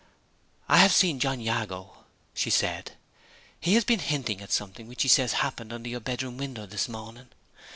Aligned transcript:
"I 0.67 0.77
have 0.77 0.91
seen 0.95 1.19
John 1.19 1.39
Jago," 1.39 1.93
she 2.33 2.49
said. 2.49 2.93
"He 3.59 3.75
has 3.75 3.83
been 3.83 3.99
hinting 3.99 4.41
at 4.41 4.51
something 4.51 4.87
which 4.87 5.03
he 5.03 5.07
says 5.07 5.33
happened 5.33 5.71
under 5.71 5.89
your 5.89 5.99
bedroom 5.99 6.37
window 6.37 6.65
this 6.65 6.89
morning. 6.89 7.29